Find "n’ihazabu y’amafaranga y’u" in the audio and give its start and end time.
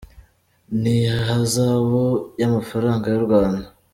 0.81-3.23